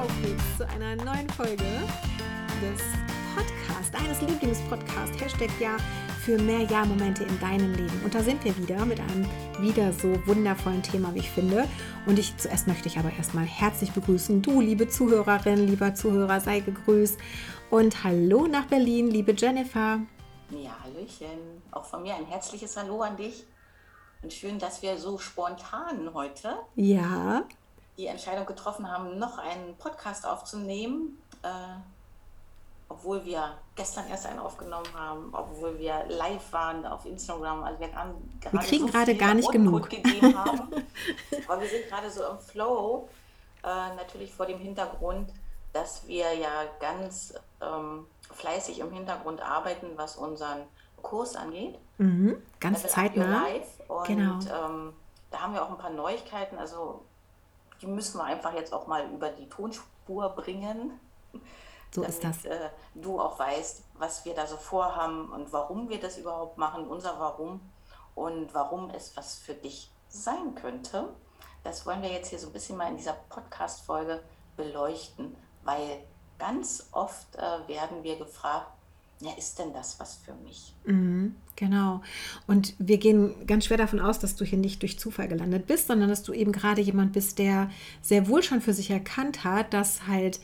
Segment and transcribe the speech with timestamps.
[0.00, 1.62] auf jetzt zu einer neuen Folge
[2.62, 2.80] des
[3.36, 5.76] Podcasts, deines Lieblingspodcasts, Hashtag Ja
[6.24, 8.00] für mehr Ja-Momente in deinem Leben.
[8.02, 9.26] Und da sind wir wieder mit einem
[9.58, 11.68] wieder so wundervollen Thema, wie ich finde.
[12.06, 14.40] Und ich zuerst möchte ich aber erstmal herzlich begrüßen.
[14.40, 17.18] Du, liebe Zuhörerin, lieber Zuhörer, sei gegrüßt.
[17.68, 20.00] Und hallo nach Berlin, liebe Jennifer.
[20.50, 21.60] Ja, Hallöchen.
[21.72, 23.44] Auch von mir ein herzliches Hallo an dich.
[24.22, 27.44] Und schön, dass wir so spontan heute ja.
[28.00, 31.18] Die Entscheidung getroffen haben, noch einen Podcast aufzunehmen.
[31.42, 31.48] Äh,
[32.88, 37.62] obwohl wir gestern erst einen aufgenommen haben, obwohl wir live waren auf Instagram.
[37.62, 38.14] Also wir, gerade
[38.50, 39.88] wir kriegen so gerade gar nicht genug.
[39.88, 40.68] Gegeben haben.
[41.48, 43.08] Aber wir sind gerade so im Flow.
[43.62, 45.30] Äh, natürlich vor dem Hintergrund,
[45.72, 50.62] dass wir ja ganz ähm, fleißig im Hintergrund arbeiten, was unseren
[51.00, 51.78] Kurs angeht.
[51.98, 53.44] Mhm, ganz zeitnah.
[53.86, 54.38] Und genau.
[54.40, 54.94] ähm,
[55.30, 56.58] da haben wir auch ein paar Neuigkeiten.
[56.58, 57.04] Also
[57.80, 60.98] die müssen wir einfach jetzt auch mal über die Tonspur bringen.
[61.92, 62.44] So damit, ist das.
[62.44, 66.86] Äh, du auch weißt, was wir da so vorhaben und warum wir das überhaupt machen,
[66.86, 67.60] unser Warum
[68.14, 71.08] und warum es was für dich sein könnte.
[71.64, 74.22] Das wollen wir jetzt hier so ein bisschen mal in dieser Podcast-Folge
[74.56, 76.04] beleuchten, weil
[76.38, 78.70] ganz oft äh, werden wir gefragt,
[79.20, 80.74] ja, ist denn das was für mich?
[80.84, 82.00] Mhm, genau.
[82.46, 85.88] Und wir gehen ganz schwer davon aus, dass du hier nicht durch Zufall gelandet bist,
[85.88, 89.74] sondern dass du eben gerade jemand bist, der sehr wohl schon für sich erkannt hat,
[89.74, 90.40] dass halt,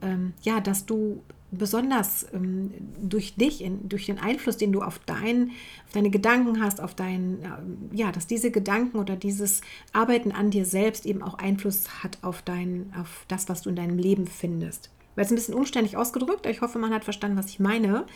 [0.00, 2.72] ähm, ja, dass du besonders ähm,
[3.02, 5.50] durch dich, in, durch den Einfluss, den du auf, dein,
[5.86, 9.60] auf deine Gedanken hast, auf dein, äh, ja, dass diese Gedanken oder dieses
[9.92, 13.76] Arbeiten an dir selbst eben auch Einfluss hat auf dein, auf das, was du in
[13.76, 17.36] deinem Leben findest weil es ein bisschen umständlich ausgedrückt, aber ich hoffe, man hat verstanden,
[17.36, 18.06] was ich meine.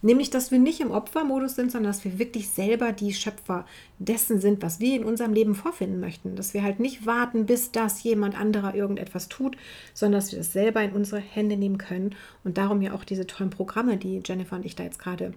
[0.00, 3.66] Nämlich, dass wir nicht im Opfermodus sind, sondern dass wir wirklich selber die Schöpfer
[3.98, 6.36] dessen sind, was wir in unserem Leben vorfinden möchten.
[6.36, 9.58] Dass wir halt nicht warten, bis das jemand anderer irgendetwas tut,
[9.92, 12.14] sondern dass wir das selber in unsere Hände nehmen können.
[12.44, 15.34] Und darum ja auch diese tollen Programme, die Jennifer und ich da jetzt gerade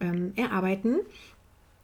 [0.00, 1.00] ähm, erarbeiten,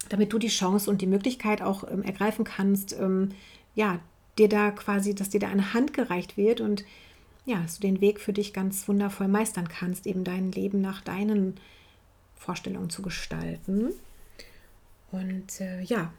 [0.09, 3.33] damit du die Chance und die Möglichkeit auch ähm, ergreifen kannst, ähm,
[3.75, 4.01] ja,
[4.39, 6.87] dir da quasi, dass dir da eine Hand gereicht wird und
[7.47, 11.01] ja, dass du den Weg für dich ganz wundervoll meistern kannst, eben dein Leben nach
[11.01, 11.59] deinen
[12.35, 13.93] Vorstellungen zu gestalten.
[15.13, 16.13] Und äh, ja,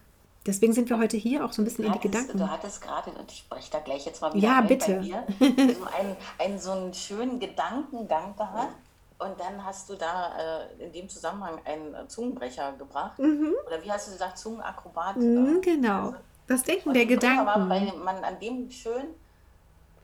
[0.46, 2.38] deswegen sind wir heute hier auch so ein bisschen in die Gedanken.
[2.38, 5.02] Du hattest gerade, und ich spreche da gleich jetzt mal wieder ja, bitte.
[5.02, 8.76] Dir, so einen, einen so einen schönen Gedankengang gehabt.
[9.20, 13.18] Und dann hast du da äh, in dem Zusammenhang einen Zungenbrecher gebracht.
[13.18, 13.52] Mhm.
[13.66, 15.18] Oder wie hast du gesagt, Zungenakrobat?
[15.18, 16.06] Mhm, genau.
[16.06, 16.16] Also,
[16.46, 17.46] das Denken der Gedanken.
[17.48, 19.08] War, weil man an dem schön,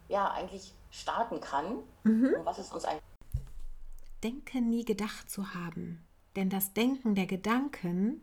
[0.10, 2.36] ja, eigentlich starten kann mhm.
[2.38, 3.04] und was es uns eigentlich.
[4.24, 6.04] Denken nie gedacht zu haben,
[6.36, 8.22] denn das Denken der Gedanken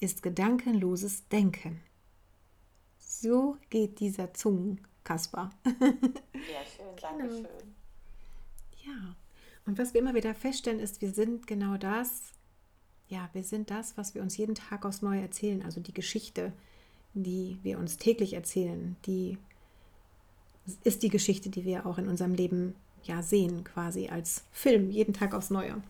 [0.00, 1.80] ist gedankenloses Denken.
[2.98, 5.50] So geht dieser Zungenkasper.
[5.64, 5.72] ja,
[6.76, 7.36] schön, danke genau.
[7.36, 7.74] schön.
[8.84, 9.16] Ja,
[9.66, 12.32] und was wir immer wieder feststellen, ist, wir sind genau das,
[13.08, 16.52] ja, wir sind das, was wir uns jeden Tag aufs Neue erzählen, also die Geschichte,
[17.14, 19.38] die wir uns täglich erzählen, die
[20.84, 22.74] ist die Geschichte, die wir auch in unserem Leben
[23.04, 25.82] ja sehen, quasi als Film, jeden Tag aufs Neue.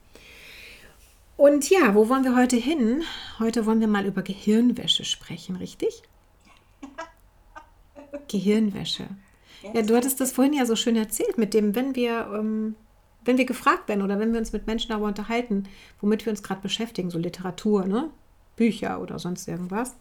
[1.37, 3.03] Und ja, wo wollen wir heute hin?
[3.39, 6.03] Heute wollen wir mal über Gehirnwäsche sprechen, richtig?
[8.29, 9.07] Gehirnwäsche.
[9.73, 12.75] Ja, du hattest das vorhin ja so schön erzählt, mit dem, wenn wir, ähm,
[13.25, 15.65] wenn wir gefragt werden oder wenn wir uns mit Menschen darüber unterhalten,
[16.01, 18.11] womit wir uns gerade beschäftigen, so Literatur, ne?
[18.57, 19.95] Bücher oder sonst irgendwas,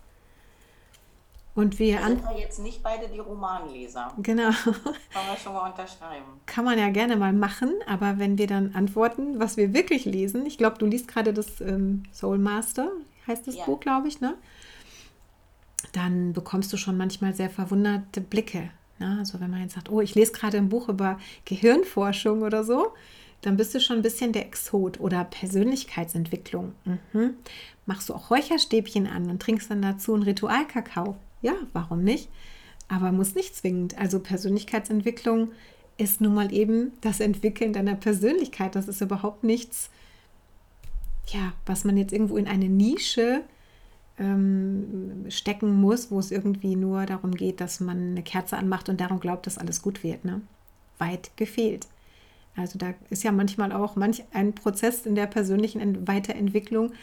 [1.57, 4.13] und wir sind wir jetzt nicht beide die Romanleser.
[4.21, 4.49] Genau.
[5.11, 6.25] Kann man schon mal unterschreiben.
[6.45, 10.45] Kann man ja gerne mal machen, aber wenn wir dann antworten, was wir wirklich lesen,
[10.45, 12.91] ich glaube, du liest gerade das ähm, Soul Master,
[13.25, 13.65] heißt das ja.
[13.65, 14.35] Buch, glaube ich, ne?
[15.93, 18.69] Dann bekommst du schon manchmal sehr verwunderte Blicke.
[18.99, 19.17] Ne?
[19.17, 22.93] Also wenn man jetzt sagt, oh, ich lese gerade ein Buch über Gehirnforschung oder so,
[23.41, 26.73] dann bist du schon ein bisschen der Exot oder Persönlichkeitsentwicklung.
[26.85, 27.33] Mhm.
[27.87, 31.17] Machst du auch Räucherstäbchen an und trinkst dann dazu einen Ritualkakao.
[31.41, 32.29] Ja, warum nicht?
[32.87, 33.97] Aber muss nicht zwingend.
[33.97, 35.51] Also Persönlichkeitsentwicklung
[35.97, 38.75] ist nun mal eben das Entwickeln deiner Persönlichkeit.
[38.75, 39.89] Das ist überhaupt nichts,
[41.27, 43.43] ja, was man jetzt irgendwo in eine Nische
[44.19, 49.01] ähm, stecken muss, wo es irgendwie nur darum geht, dass man eine Kerze anmacht und
[49.01, 50.25] darum glaubt, dass alles gut wird.
[50.25, 50.41] Ne?
[50.97, 51.87] Weit gefehlt.
[52.55, 56.93] Also da ist ja manchmal auch manch ein Prozess in der persönlichen Weiterentwicklung,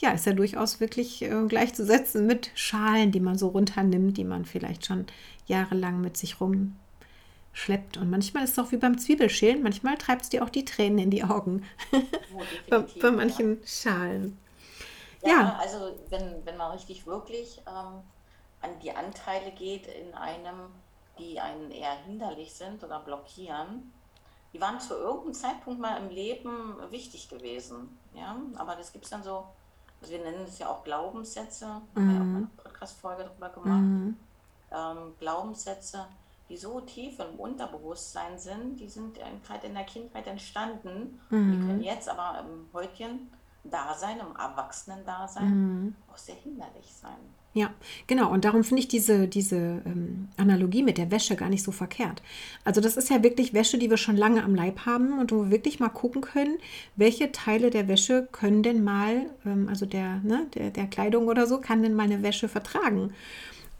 [0.00, 4.46] ja, ist ja durchaus wirklich äh, gleichzusetzen mit Schalen, die man so runternimmt, die man
[4.46, 5.06] vielleicht schon
[5.46, 7.98] jahrelang mit sich rumschleppt.
[7.98, 10.98] Und manchmal ist es auch wie beim Zwiebelschälen, manchmal treibt es dir auch die Tränen
[10.98, 11.64] in die Augen.
[11.92, 13.66] Oh, bei, bei, manchen ja.
[13.66, 14.38] Schalen.
[15.22, 18.00] Ja, ja, also wenn, wenn man richtig wirklich ähm,
[18.62, 20.70] an die Anteile geht in einem,
[21.18, 23.92] die einen eher hinderlich sind oder blockieren,
[24.54, 27.98] die waren zu irgendeinem Zeitpunkt mal im Leben wichtig gewesen.
[28.14, 29.44] Ja, aber das gibt es dann so,
[30.00, 32.00] also wir nennen es ja auch Glaubenssätze, mhm.
[32.00, 33.80] haben wir ja auch mal eine Podcast-Folge darüber gemacht.
[33.80, 34.16] Mhm.
[34.72, 36.06] Ähm, Glaubenssätze,
[36.48, 41.20] die so tief im Unterbewusstsein sind, die sind gerade in der Kindheit entstanden.
[41.30, 41.52] Mhm.
[41.52, 43.30] Die können jetzt aber im heutigen
[43.64, 45.96] Dasein, im Erwachsenen-Dasein mhm.
[46.10, 47.34] auch sehr hinderlich sein.
[47.52, 47.74] Ja,
[48.06, 48.30] genau.
[48.30, 52.22] Und darum finde ich diese, diese ähm, Analogie mit der Wäsche gar nicht so verkehrt.
[52.64, 55.42] Also das ist ja wirklich Wäsche, die wir schon lange am Leib haben und wo
[55.42, 56.58] wir wirklich mal gucken können,
[56.94, 61.48] welche Teile der Wäsche können denn mal, ähm, also der, ne, der, der Kleidung oder
[61.48, 63.12] so, kann denn mal eine Wäsche vertragen.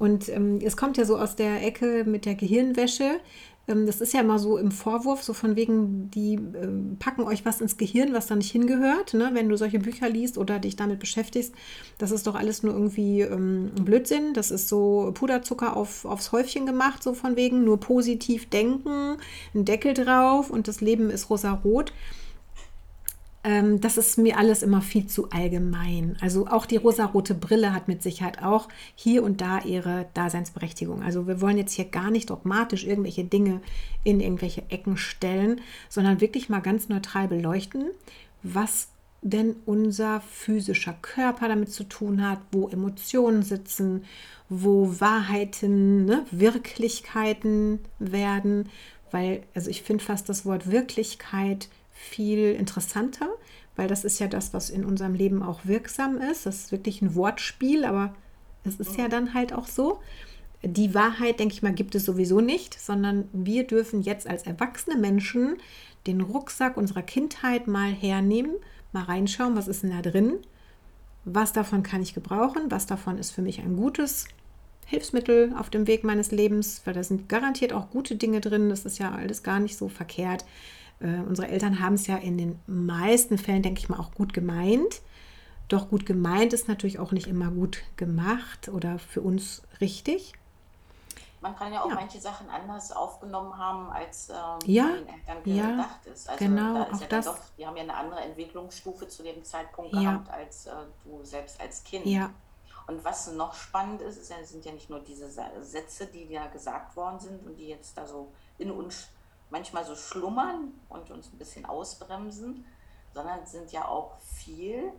[0.01, 3.21] Und ähm, es kommt ja so aus der Ecke mit der Gehirnwäsche.
[3.69, 7.45] Ähm, das ist ja immer so im Vorwurf, so von wegen, die ähm, packen euch
[7.45, 9.31] was ins Gehirn, was da nicht hingehört, ne?
[9.33, 11.55] wenn du solche Bücher liest oder dich damit beschäftigst.
[11.99, 14.35] Das ist doch alles nur irgendwie ähm, Blödsinn.
[14.35, 19.17] Das ist so Puderzucker auf, aufs Häufchen gemacht, so von wegen, nur positiv denken,
[19.55, 21.93] ein Deckel drauf und das Leben ist rosa-rot
[23.43, 26.17] ähm, das ist mir alles immer viel zu allgemein.
[26.21, 31.03] Also auch die rosarote Brille hat mit Sicherheit auch hier und da ihre Daseinsberechtigung.
[31.03, 33.63] Also wir wollen jetzt hier gar nicht dogmatisch irgendwelche Dinge
[34.05, 37.87] in irgendwelche Ecken stellen, sondern wirklich mal ganz neutral beleuchten,
[38.43, 38.89] was
[39.23, 44.05] denn unser physischer Körper damit zu tun hat, wo Emotionen sitzen,
[44.49, 48.69] wo Wahrheiten, ne, Wirklichkeiten werden.
[49.11, 51.69] Weil, also ich finde fast das Wort Wirklichkeit
[52.00, 53.29] viel interessanter,
[53.76, 56.47] weil das ist ja das, was in unserem Leben auch wirksam ist.
[56.47, 58.14] Das ist wirklich ein Wortspiel, aber
[58.64, 60.00] es ist ja dann halt auch so.
[60.62, 64.97] Die Wahrheit, denke ich mal, gibt es sowieso nicht, sondern wir dürfen jetzt als erwachsene
[64.97, 65.56] Menschen
[66.06, 68.56] den Rucksack unserer Kindheit mal hernehmen,
[68.93, 70.38] mal reinschauen, was ist denn da drin,
[71.25, 74.26] was davon kann ich gebrauchen, was davon ist für mich ein gutes
[74.87, 78.85] Hilfsmittel auf dem Weg meines Lebens, weil da sind garantiert auch gute Dinge drin, das
[78.85, 80.44] ist ja alles gar nicht so verkehrt.
[81.00, 84.32] Äh, unsere Eltern haben es ja in den meisten Fällen, denke ich mal, auch gut
[84.32, 85.00] gemeint.
[85.69, 90.35] Doch gut gemeint ist natürlich auch nicht immer gut gemacht oder für uns richtig.
[91.41, 91.94] Man kann ja auch ja.
[91.94, 94.91] manche Sachen anders aufgenommen haben, als ähm, ja.
[95.44, 95.70] ja.
[95.70, 96.29] gedacht ist.
[96.29, 97.25] Also genau, da ist auch ja das.
[97.25, 100.73] Doch, die haben ja eine andere Entwicklungsstufe zu dem Zeitpunkt gehabt, als äh,
[101.05, 102.05] du selbst als Kind.
[102.05, 102.31] Ja.
[102.88, 106.97] Und was noch spannend ist, ist sind ja nicht nur diese Sätze, die ja gesagt
[106.97, 109.08] worden sind und die jetzt da so in uns
[109.50, 112.64] manchmal so schlummern und uns ein bisschen ausbremsen,
[113.12, 114.93] sondern sind ja auch viel.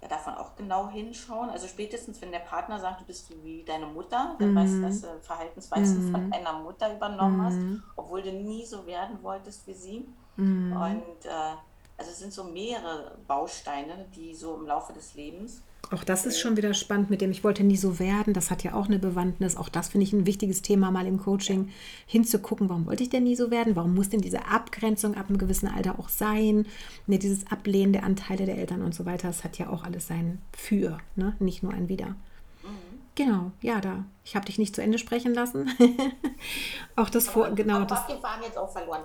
[0.00, 1.50] Da darf man auch genau hinschauen.
[1.50, 4.56] Also spätestens, wenn der Partner sagt, du bist wie deine Mutter, dann mhm.
[4.56, 6.12] weißt du, dass du Verhaltensweisen mhm.
[6.12, 7.44] von deiner Mutter übernommen mhm.
[7.44, 7.58] hast,
[7.96, 10.08] obwohl du nie so werden wolltest wie sie.
[10.36, 10.72] Mhm.
[10.72, 11.56] Und äh,
[11.96, 16.38] also es sind so mehrere Bausteine, die so im Laufe des Lebens auch das ist
[16.38, 18.34] schon wieder spannend mit dem, ich wollte nie so werden.
[18.34, 19.56] Das hat ja auch eine Bewandtnis.
[19.56, 21.70] Auch das finde ich ein wichtiges Thema, mal im Coaching
[22.06, 23.76] hinzugucken, warum wollte ich denn nie so werden?
[23.76, 26.66] Warum muss denn diese Abgrenzung ab einem gewissen Alter auch sein?
[27.06, 30.06] Ne, dieses Ablehnen der Anteile der Eltern und so weiter, das hat ja auch alles
[30.06, 31.34] sein Für, ne?
[31.38, 32.16] nicht nur ein Wieder.
[33.18, 34.04] Genau, ja, da.
[34.24, 35.68] Ich habe dich nicht zu Ende sprechen lassen.
[36.94, 38.06] auch das Vor, genau das.
[38.08, 38.14] Ne?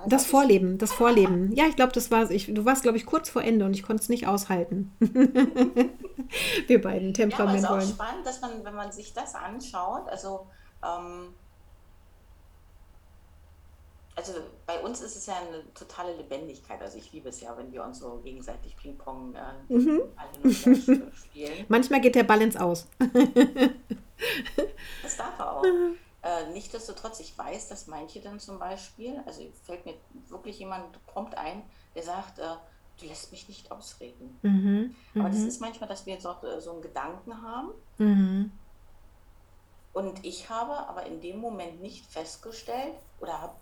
[0.07, 1.51] das Vorleben, das Vorleben.
[1.55, 2.53] Ja, ich glaube, das war ich.
[2.53, 4.91] Du warst, glaube ich, kurz vor Ende und ich konnte es nicht aushalten.
[6.67, 9.35] Wir beiden Temperament ja, aber es ist auch spannend, dass man, wenn man sich das
[9.35, 10.47] anschaut, also
[10.83, 11.33] ähm,
[14.15, 14.33] also
[14.65, 16.81] bei uns ist es ja eine totale Lebendigkeit.
[16.81, 20.01] Also ich liebe es ja, wenn wir uns so gegenseitig Ping-Pong äh, mhm.
[21.13, 21.65] spielen.
[21.67, 22.87] Manchmal geht der ins Aus.
[25.01, 25.63] das darf er auch.
[25.63, 29.95] Äh, Nichtsdestotrotz, ich weiß, dass manche dann zum Beispiel, also fällt mir
[30.29, 31.63] wirklich jemand prompt ein,
[31.95, 32.55] der sagt, äh,
[32.99, 34.37] du lässt mich nicht ausreden.
[34.41, 34.95] Mhm.
[35.15, 35.47] Aber das mhm.
[35.47, 37.69] ist manchmal, dass wir jetzt auch äh, so einen Gedanken haben.
[37.97, 38.51] Mhm.
[39.93, 43.55] Und ich habe aber in dem Moment nicht festgestellt oder habe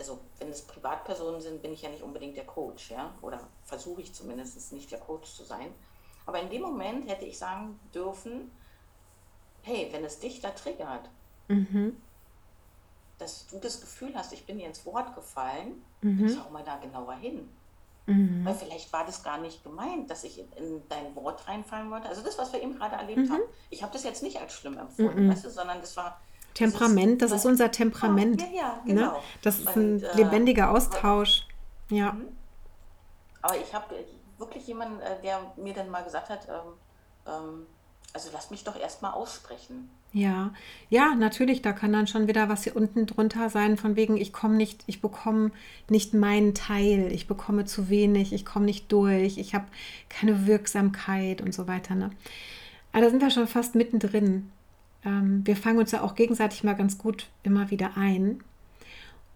[0.00, 4.00] also wenn es Privatpersonen sind, bin ich ja nicht unbedingt der Coach, ja, oder versuche
[4.00, 5.74] ich zumindest nicht der Coach zu sein.
[6.24, 8.50] Aber in dem Moment hätte ich sagen dürfen,
[9.62, 11.10] hey, wenn es dich da triggert,
[11.48, 12.00] mhm.
[13.18, 16.34] dass du das Gefühl hast, ich bin dir ins Wort gefallen, mhm.
[16.34, 17.48] schau mal da genauer hin.
[18.10, 18.44] Mhm.
[18.44, 22.08] Weil vielleicht war das gar nicht gemeint, dass ich in dein Wort reinfallen wollte.
[22.08, 23.32] Also das, was wir eben gerade erlebt mhm.
[23.32, 25.30] haben, ich habe das jetzt nicht als schlimm empfunden, mhm.
[25.30, 26.20] weißt du, sondern das war
[26.54, 28.42] Temperament, das ist unser Temperament.
[28.42, 28.94] Oh, ja, ja, ne?
[28.94, 29.12] genau.
[29.12, 29.18] Ne?
[29.42, 31.46] Das ist ein äh, lebendiger Austausch.
[31.88, 32.12] Ja.
[32.12, 32.36] Mhm.
[33.42, 33.94] Aber ich habe
[34.38, 36.72] wirklich jemanden, äh, der mir dann mal gesagt hat, ähm,
[37.26, 37.66] ähm,
[38.12, 39.90] also lass mich doch erstmal aussprechen.
[40.12, 40.52] Ja,
[40.88, 44.32] ja, natürlich, da kann dann schon wieder was hier unten drunter sein, von wegen, ich
[44.32, 45.52] komme nicht, ich bekomme
[45.88, 49.66] nicht meinen Teil, ich bekomme zu wenig, ich komme nicht durch, ich habe
[50.08, 51.94] keine Wirksamkeit und so weiter.
[51.94, 52.10] Ne?
[52.92, 54.50] Aber da sind wir schon fast mittendrin
[55.04, 58.42] ähm, wir fangen uns ja auch gegenseitig mal ganz gut immer wieder ein.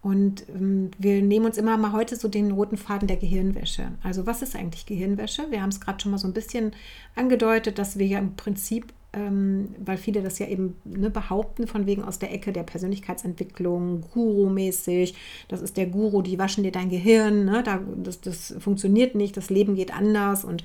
[0.05, 3.87] Und ähm, wir nehmen uns immer mal heute so den roten Faden der Gehirnwäsche.
[4.03, 5.47] Also was ist eigentlich Gehirnwäsche?
[5.49, 6.73] Wir haben es gerade schon mal so ein bisschen
[7.15, 11.87] angedeutet, dass wir ja im Prinzip, ähm, weil viele das ja eben ne, behaupten, von
[11.87, 15.15] wegen aus der Ecke der Persönlichkeitsentwicklung, Guru-mäßig,
[15.47, 17.63] das ist der Guru, die waschen dir dein Gehirn, ne?
[17.63, 20.63] da, das, das funktioniert nicht, das Leben geht anders und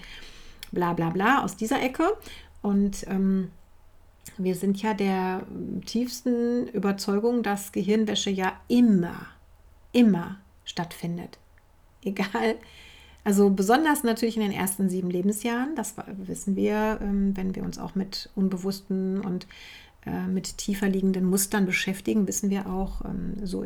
[0.70, 2.04] bla bla bla aus dieser Ecke.
[2.60, 3.48] Und ähm,
[4.38, 5.42] wir sind ja der
[5.86, 9.26] tiefsten Überzeugung, dass Gehirnwäsche ja immer,
[9.92, 11.38] immer stattfindet.
[12.04, 12.56] Egal.
[13.22, 17.78] Also besonders natürlich in den ersten sieben Lebensjahren, das wissen wir, ähm, wenn wir uns
[17.78, 19.46] auch mit unbewussten und
[20.06, 23.64] mit tiefer liegenden Mustern beschäftigen, wissen wir auch, ähm, so,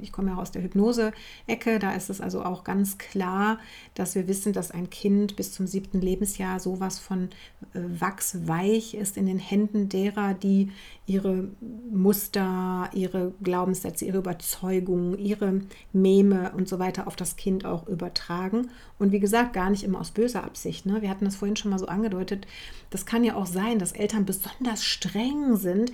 [0.00, 3.58] ich komme ja aus der Hypnose-Ecke, da ist es also auch ganz klar,
[3.94, 7.30] dass wir wissen, dass ein Kind bis zum siebten Lebensjahr sowas von
[7.72, 10.70] äh, wachsweich ist in den Händen derer, die
[11.06, 11.48] ihre
[11.90, 15.62] Muster, ihre Glaubenssätze, ihre Überzeugungen, ihre
[15.92, 18.70] Meme und so weiter auf das Kind auch übertragen.
[18.98, 20.86] Und wie gesagt, gar nicht immer aus böser Absicht.
[20.86, 21.02] Ne?
[21.02, 22.46] Wir hatten das vorhin schon mal so angedeutet.
[22.90, 25.92] Das kann ja auch sein, dass Eltern besonders streng sind,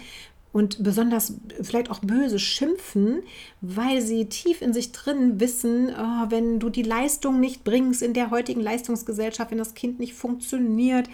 [0.52, 3.22] und besonders vielleicht auch böse schimpfen,
[3.60, 8.14] weil sie tief in sich drin wissen, oh, wenn du die Leistung nicht bringst in
[8.14, 11.08] der heutigen Leistungsgesellschaft, wenn das Kind nicht funktioniert,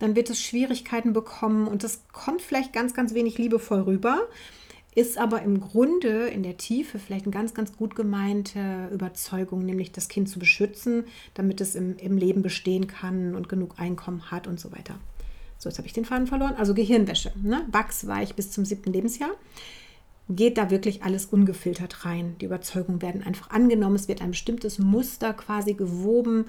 [0.00, 4.28] dann wird es Schwierigkeiten bekommen und das kommt vielleicht ganz, ganz wenig liebevoll rüber,
[4.94, 9.92] ist aber im Grunde in der Tiefe vielleicht eine ganz, ganz gut gemeinte Überzeugung, nämlich
[9.92, 14.48] das Kind zu beschützen, damit es im, im Leben bestehen kann und genug Einkommen hat
[14.48, 14.96] und so weiter.
[15.60, 16.54] So, jetzt habe ich den Faden verloren.
[16.56, 17.66] Also Gehirnwäsche, ne?
[17.70, 19.30] wachsweich bis zum siebten Lebensjahr.
[20.30, 22.36] Geht da wirklich alles ungefiltert rein.
[22.40, 26.46] Die Überzeugungen werden einfach angenommen, es wird ein bestimmtes Muster quasi gewoben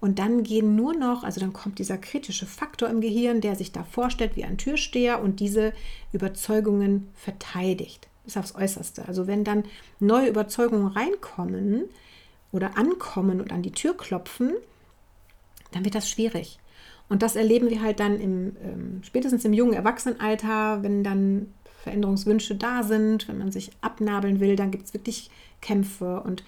[0.00, 3.70] und dann gehen nur noch, also dann kommt dieser kritische Faktor im Gehirn, der sich
[3.70, 5.72] da vorstellt wie ein Türsteher und diese
[6.12, 9.06] Überzeugungen verteidigt bis aufs Äußerste.
[9.06, 9.64] Also wenn dann
[10.00, 11.84] neue Überzeugungen reinkommen
[12.50, 14.54] oder ankommen und an die Tür klopfen,
[15.72, 16.58] dann wird das schwierig.
[17.08, 22.54] Und das erleben wir halt dann im, ähm, spätestens im jungen Erwachsenenalter, wenn dann Veränderungswünsche
[22.54, 25.30] da sind, wenn man sich abnabeln will, dann gibt es wirklich
[25.60, 26.42] Kämpfe und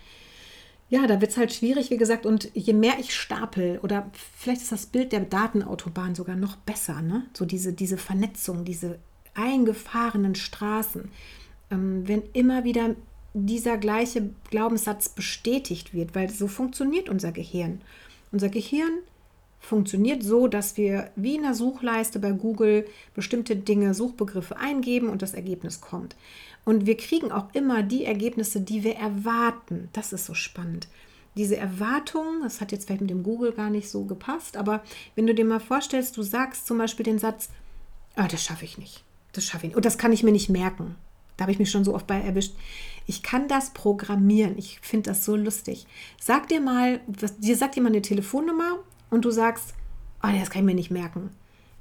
[0.88, 2.26] ja, da wird es halt schwierig, wie gesagt.
[2.26, 7.02] Und je mehr ich stapel, oder vielleicht ist das Bild der Datenautobahn sogar noch besser,
[7.02, 7.26] ne?
[7.34, 8.98] So diese, diese Vernetzung, diese
[9.34, 11.10] eingefahrenen Straßen.
[11.72, 12.94] Ähm, wenn immer wieder
[13.34, 17.80] dieser gleiche Glaubenssatz bestätigt wird, weil so funktioniert unser Gehirn.
[18.30, 19.00] Unser Gehirn
[19.66, 25.22] funktioniert so, dass wir wie in der Suchleiste bei Google bestimmte Dinge, Suchbegriffe eingeben und
[25.22, 26.16] das Ergebnis kommt.
[26.64, 29.88] Und wir kriegen auch immer die Ergebnisse, die wir erwarten.
[29.92, 30.88] Das ist so spannend.
[31.36, 34.82] Diese Erwartung, das hat jetzt vielleicht mit dem Google gar nicht so gepasst, aber
[35.16, 37.50] wenn du dir mal vorstellst, du sagst zum Beispiel den Satz,
[38.14, 40.48] ah, das schaffe ich nicht, das schaffe ich nicht und das kann ich mir nicht
[40.48, 40.94] merken.
[41.36, 42.54] Da habe ich mich schon so oft bei erwischt.
[43.06, 44.56] Ich kann das programmieren.
[44.56, 45.86] Ich finde das so lustig.
[46.18, 47.00] Sag dir mal,
[47.38, 48.78] dir sagt jemand eine Telefonnummer
[49.10, 49.74] und du sagst,
[50.22, 51.30] oh, das kann ich mir nicht merken.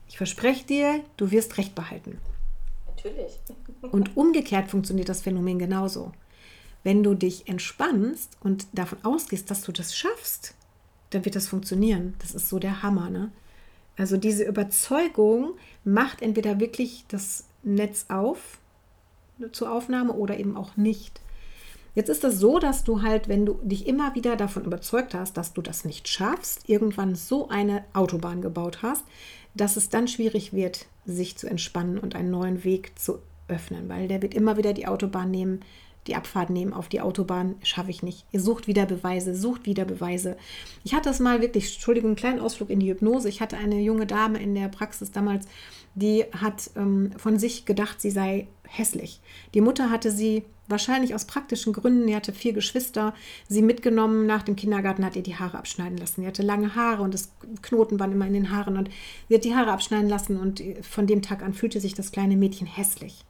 [0.07, 2.19] Ich verspreche dir, du wirst Recht behalten.
[2.87, 3.39] Natürlich.
[3.91, 6.11] und umgekehrt funktioniert das Phänomen genauso.
[6.83, 10.55] Wenn du dich entspannst und davon ausgehst, dass du das schaffst,
[11.09, 12.15] dann wird das funktionieren.
[12.19, 13.09] Das ist so der Hammer.
[13.09, 13.31] Ne?
[13.97, 18.59] Also diese Überzeugung macht entweder wirklich das Netz auf
[19.51, 21.21] zur Aufnahme oder eben auch nicht.
[21.95, 25.37] Jetzt ist es so, dass du halt, wenn du dich immer wieder davon überzeugt hast,
[25.37, 29.05] dass du das nicht schaffst, irgendwann so eine Autobahn gebaut hast,
[29.55, 34.09] dass es dann schwierig wird, sich zu entspannen und einen neuen Weg zu öffnen, weil
[34.09, 35.61] der wird immer wieder die Autobahn nehmen,
[36.07, 38.25] die Abfahrt nehmen auf die Autobahn, schaffe ich nicht.
[38.31, 40.37] Ihr sucht wieder Beweise, sucht wieder Beweise.
[40.83, 43.29] Ich hatte das mal wirklich, Entschuldigung, einen kleinen Ausflug in die Hypnose.
[43.29, 45.47] Ich hatte eine junge Dame in der Praxis damals,
[45.95, 49.21] die hat ähm, von sich gedacht, sie sei hässlich.
[49.53, 53.13] Die Mutter hatte sie wahrscheinlich aus praktischen Gründen, sie hatte vier Geschwister,
[53.47, 56.21] sie mitgenommen nach dem Kindergarten, hat ihr die Haare abschneiden lassen.
[56.21, 57.31] Sie hatte lange Haare und das
[57.61, 58.89] Knoten waren immer in den Haaren und
[59.29, 62.35] sie hat die Haare abschneiden lassen und von dem Tag an fühlte sich das kleine
[62.35, 63.23] Mädchen hässlich.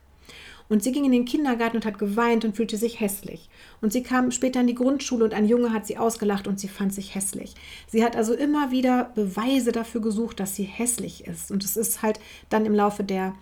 [0.68, 3.50] Und sie ging in den Kindergarten und hat geweint und fühlte sich hässlich.
[3.82, 6.68] Und sie kam später in die Grundschule und ein Junge hat sie ausgelacht und sie
[6.68, 7.54] fand sich hässlich.
[7.88, 11.52] Sie hat also immer wieder Beweise dafür gesucht, dass sie hässlich ist.
[11.52, 12.20] Und es ist halt
[12.50, 13.34] dann im Laufe der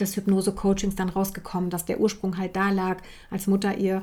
[0.00, 2.98] des Hypnose-Coachings dann rausgekommen, dass der Ursprung halt da lag,
[3.30, 4.02] als Mutter ihr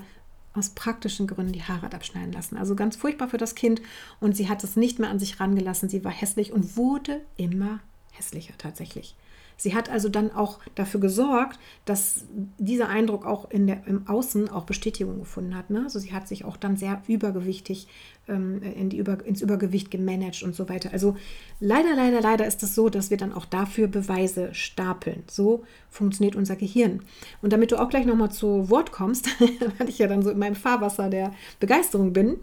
[0.54, 2.58] aus praktischen Gründen die Haare abschneiden lassen.
[2.58, 3.82] Also ganz furchtbar für das Kind
[4.20, 5.90] und sie hat es nicht mehr an sich rangelassen.
[5.90, 7.80] Sie war hässlich und wurde immer
[8.12, 9.16] hässlicher tatsächlich.
[9.62, 12.26] Sie hat also dann auch dafür gesorgt, dass
[12.58, 15.70] dieser Eindruck auch in der, im Außen auch Bestätigung gefunden hat.
[15.70, 15.82] Ne?
[15.84, 17.88] Also sie hat sich auch dann sehr übergewichtig
[18.28, 20.90] ähm, in die Über, ins Übergewicht gemanagt und so weiter.
[20.94, 21.16] Also
[21.60, 25.22] leider, leider, leider ist es so, dass wir dann auch dafür Beweise stapeln.
[25.30, 27.04] So funktioniert unser Gehirn.
[27.44, 29.28] Und damit du auch gleich nochmal zu Wort kommst,
[29.78, 32.38] weil ich ja dann so in meinem Fahrwasser der Begeisterung bin,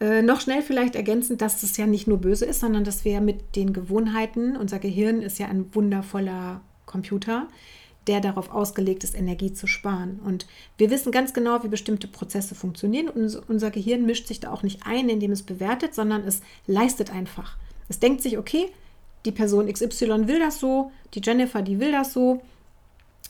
[0.00, 3.20] äh, noch schnell vielleicht ergänzend, dass das ja nicht nur böse ist, sondern dass wir
[3.20, 7.48] mit den Gewohnheiten, unser Gehirn ist ja ein wundervoller Computer,
[8.06, 10.18] der darauf ausgelegt ist, Energie zu sparen.
[10.24, 10.46] Und
[10.76, 13.08] wir wissen ganz genau, wie bestimmte Prozesse funktionieren.
[13.08, 17.12] Und unser Gehirn mischt sich da auch nicht ein, indem es bewertet, sondern es leistet
[17.12, 17.56] einfach.
[17.88, 18.66] Es denkt sich, okay,
[19.24, 22.42] die Person XY will das so, die Jennifer, die will das so,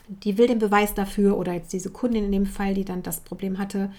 [0.08, 3.20] die will den Beweis dafür oder jetzt diese Kundin in dem Fall, die dann das
[3.20, 3.92] Problem hatte,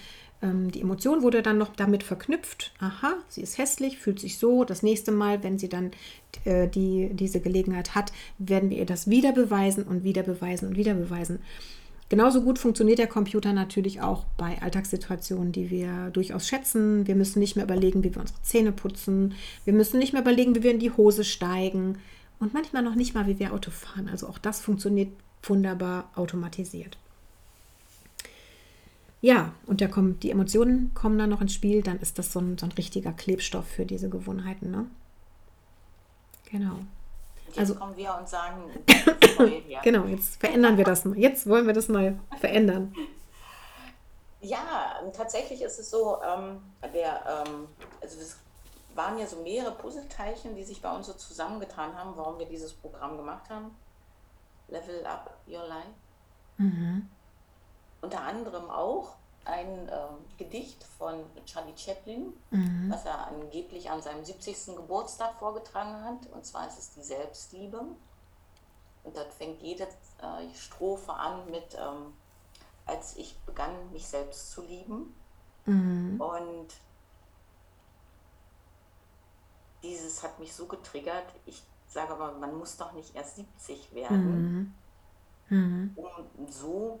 [0.44, 2.72] ähm, die Emotion wurde dann noch damit verknüpft.
[2.78, 4.64] Aha, sie ist hässlich, fühlt sich so.
[4.64, 5.92] Das nächste Mal, wenn sie dann
[6.44, 10.76] äh, die, diese Gelegenheit hat, werden wir ihr das wieder beweisen und wieder beweisen und
[10.76, 11.40] wieder beweisen.
[12.10, 17.06] Genauso gut funktioniert der Computer natürlich auch bei Alltagssituationen, die wir durchaus schätzen.
[17.06, 19.34] Wir müssen nicht mehr überlegen, wie wir unsere Zähne putzen.
[19.64, 21.98] Wir müssen nicht mehr überlegen, wie wir in die Hose steigen.
[22.38, 24.08] Und manchmal noch nicht mal, wie wir Auto fahren.
[24.08, 25.08] Also auch das funktioniert
[25.42, 26.98] wunderbar automatisiert.
[29.24, 32.40] Ja, und da kommen, die Emotionen kommen dann noch ins Spiel, dann ist das so
[32.40, 34.70] ein, so ein richtiger Klebstoff für diese Gewohnheiten.
[34.70, 34.86] Ne?
[36.50, 36.80] Genau.
[37.46, 38.70] Jetzt also kommen wir und sagen,
[39.82, 41.16] genau, jetzt verändern wir das mal.
[41.16, 42.94] Jetzt wollen wir das mal verändern.
[44.42, 46.60] Ja, tatsächlich ist es so, ähm,
[46.92, 47.68] der, ähm,
[48.02, 48.36] also es
[48.94, 52.74] waren ja so mehrere Puzzleteilchen, die sich bei uns so zusammengetan haben, warum wir dieses
[52.74, 53.70] Programm gemacht haben.
[54.68, 55.88] Level Up Your Life.
[56.58, 57.08] Mhm
[58.04, 59.92] unter anderem auch ein äh,
[60.38, 62.90] Gedicht von Charlie Chaplin, mhm.
[62.90, 64.76] was er angeblich an seinem 70.
[64.76, 66.26] Geburtstag vorgetragen hat.
[66.32, 67.80] Und zwar ist es die Selbstliebe.
[69.02, 72.14] Und dort fängt jede äh, Strophe an mit, ähm,
[72.86, 75.14] als ich begann, mich selbst zu lieben.
[75.66, 76.20] Mhm.
[76.20, 76.68] Und
[79.82, 81.26] dieses hat mich so getriggert.
[81.44, 84.74] Ich sage aber, man muss doch nicht erst 70 werden,
[85.48, 85.56] mhm.
[85.56, 85.96] mhm.
[85.96, 87.00] um so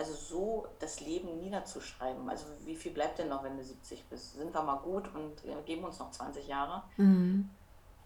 [0.00, 2.30] also so das Leben niederzuschreiben.
[2.30, 4.32] Also wie viel bleibt denn noch, wenn du 70 bist?
[4.34, 6.82] Sind wir mal gut und ja, geben uns noch 20 Jahre.
[6.96, 7.50] Mhm.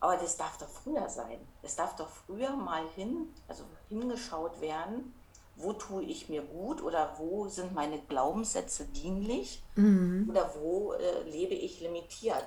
[0.01, 1.39] Aber das darf doch früher sein.
[1.63, 5.15] Es darf doch früher mal hin, also hingeschaut werden,
[5.55, 10.27] wo tue ich mir gut oder wo sind meine Glaubenssätze dienlich mhm.
[10.29, 12.47] oder wo äh, lebe ich limitiert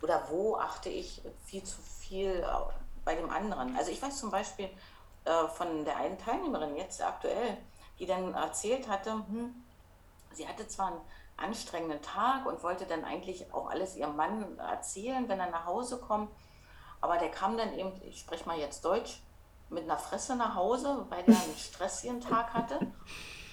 [0.00, 2.42] oder wo achte ich viel zu viel
[3.04, 3.76] bei dem anderen.
[3.76, 4.70] Also ich weiß zum Beispiel
[5.26, 7.58] äh, von der einen Teilnehmerin jetzt aktuell,
[7.98, 9.54] die dann erzählt hatte, hm,
[10.32, 11.00] sie hatte zwar einen
[11.36, 15.98] anstrengenden Tag und wollte dann eigentlich auch alles ihrem Mann erzählen, wenn er nach Hause
[15.98, 16.30] kommt,
[17.00, 19.22] aber der kam dann eben, ich spreche mal jetzt Deutsch,
[19.68, 22.78] mit einer Fresse nach Hause, weil der einen stressigen Tag hatte.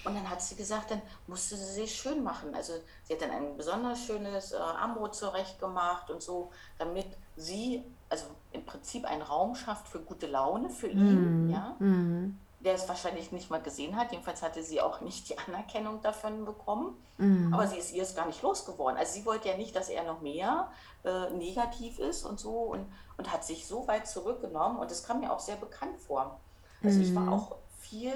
[0.04, 2.54] Und dann hat sie gesagt, dann musste sie sich schön machen.
[2.54, 7.82] Also sie hat dann ein besonders schönes äh, Armbrot zurecht gemacht und so, damit sie,
[8.10, 11.76] also im Prinzip einen Raum schafft für gute Laune für ihn, mm, ja.
[11.78, 14.10] Mm der es wahrscheinlich nicht mal gesehen hat.
[14.10, 16.96] Jedenfalls hatte sie auch nicht die Anerkennung davon bekommen.
[17.18, 17.52] Mhm.
[17.52, 18.98] Aber sie ist ihr es gar nicht losgeworden.
[18.98, 20.70] Also sie wollte ja nicht, dass er noch mehr
[21.04, 22.86] äh, negativ ist und so und,
[23.18, 24.78] und hat sich so weit zurückgenommen.
[24.78, 26.40] Und das kam mir auch sehr bekannt vor.
[26.82, 27.04] Also mhm.
[27.04, 27.32] ich war mhm.
[27.34, 28.14] auch viel,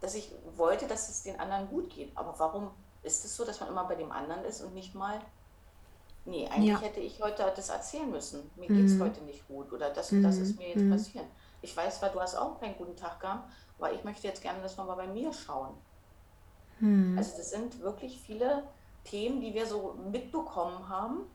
[0.00, 2.16] dass ich wollte, dass es den anderen gut geht.
[2.16, 2.70] Aber warum
[3.02, 5.20] ist es so, dass man immer bei dem anderen ist und nicht mal
[6.28, 6.80] Nee, eigentlich ja.
[6.80, 8.50] hätte ich heute das erzählen müssen.
[8.56, 9.04] Mir geht es mhm.
[9.04, 10.58] heute nicht gut oder das und das ist mhm.
[10.58, 10.90] mir jetzt mhm.
[10.90, 11.24] passiert.
[11.62, 14.60] Ich weiß zwar, du hast auch keinen guten Tag gehabt, aber ich möchte jetzt gerne
[14.62, 15.74] das nochmal bei mir schauen.
[16.78, 17.16] Hm.
[17.16, 18.64] Also das sind wirklich viele
[19.04, 21.30] Themen, die wir so mitbekommen haben,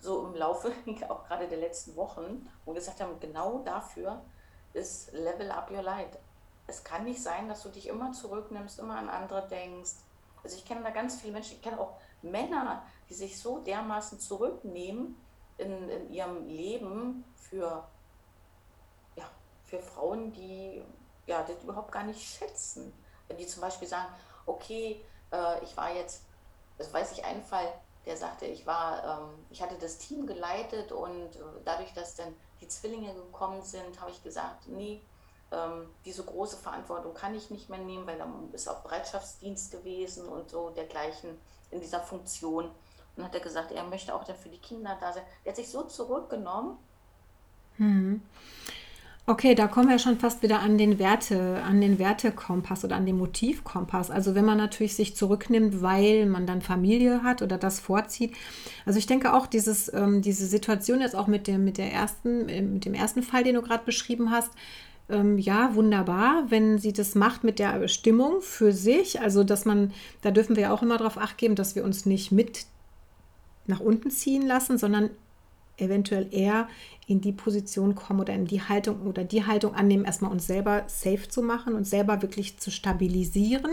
[0.00, 0.72] so im Laufe
[1.08, 4.22] auch gerade der letzten Wochen, wo wir gesagt haben, genau dafür
[4.72, 6.18] ist Level Up Your Light.
[6.66, 9.92] Es kann nicht sein, dass du dich immer zurücknimmst, immer an andere denkst.
[10.42, 14.18] Also ich kenne da ganz viele Menschen, ich kenne auch Männer, die sich so dermaßen
[14.18, 15.16] zurücknehmen
[15.58, 17.86] in, in ihrem Leben für,
[19.16, 19.24] ja,
[19.64, 20.82] für Frauen, die
[21.32, 22.92] ja, das überhaupt gar nicht schätzen.
[23.26, 24.12] Wenn die zum Beispiel sagen,
[24.46, 26.24] okay, äh, ich war jetzt,
[26.78, 27.72] das weiß ich einen Fall,
[28.04, 32.34] der sagte, ich war, ähm, ich hatte das Team geleitet und äh, dadurch, dass dann
[32.60, 35.00] die Zwillinge gekommen sind, habe ich gesagt, nee,
[35.52, 40.28] ähm, diese große Verantwortung kann ich nicht mehr nehmen, weil dann ist auch Bereitschaftsdienst gewesen
[40.28, 41.38] und so dergleichen
[41.70, 42.70] in dieser Funktion.
[43.16, 45.24] Und hat er gesagt, er möchte auch dann für die Kinder da sein.
[45.44, 46.78] Er hat sich so zurückgenommen.
[47.76, 48.22] Hm.
[49.24, 53.06] Okay, da kommen wir schon fast wieder an den Werte, an den Wertekompass oder an
[53.06, 54.10] den Motivkompass.
[54.10, 58.34] Also wenn man natürlich sich zurücknimmt, weil man dann Familie hat oder das vorzieht.
[58.84, 62.48] Also ich denke auch, dieses, ähm, diese Situation jetzt auch mit dem, mit der ersten,
[62.48, 64.50] äh, mit dem ersten Fall, den du gerade beschrieben hast,
[65.08, 69.20] ähm, ja, wunderbar, wenn sie das macht mit der Stimmung für sich.
[69.20, 72.32] Also dass man, da dürfen wir auch immer darauf acht geben, dass wir uns nicht
[72.32, 72.66] mit
[73.68, 75.10] nach unten ziehen lassen, sondern
[75.82, 76.68] eventuell eher
[77.06, 80.84] in die Position kommen oder in die Haltung oder die Haltung annehmen, erstmal uns selber
[80.86, 83.72] safe zu machen und selber wirklich zu stabilisieren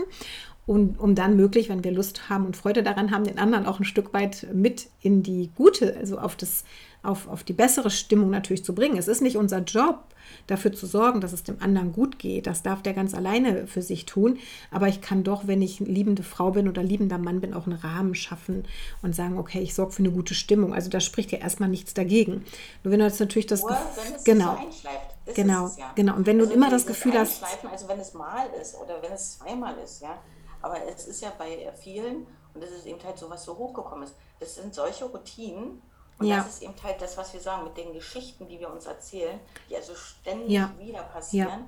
[0.66, 3.80] und um dann möglich, wenn wir Lust haben und Freude daran haben, den anderen auch
[3.80, 6.64] ein Stück weit mit in die gute, also auf das
[7.02, 8.96] auf, auf die bessere Stimmung natürlich zu bringen.
[8.96, 10.04] Es ist nicht unser Job,
[10.46, 12.46] dafür zu sorgen, dass es dem anderen gut geht.
[12.46, 14.38] Das darf der ganz alleine für sich tun.
[14.70, 17.78] Aber ich kann doch, wenn ich liebende Frau bin oder liebender Mann bin, auch einen
[17.78, 18.64] Rahmen schaffen
[19.02, 20.74] und sagen, okay, ich sorge für eine gute Stimmung.
[20.74, 22.44] Also da spricht ja erstmal nichts dagegen.
[22.82, 25.92] Nur wenn du jetzt natürlich das Nur, wenn es genau, so genau, es, ja.
[25.94, 26.16] genau.
[26.16, 29.12] Und wenn also du immer das Gefühl hast, also wenn es mal ist oder wenn
[29.12, 30.18] es zweimal ist, ja.
[30.62, 34.04] Aber es ist ja bei vielen und es ist eben halt so was so hochgekommen
[34.04, 34.14] ist.
[34.40, 35.80] Das sind solche Routinen,
[36.20, 36.36] und ja.
[36.36, 39.40] das ist eben halt das, was wir sagen, mit den Geschichten, die wir uns erzählen,
[39.70, 40.70] die also ständig ja.
[40.78, 41.64] wieder passieren.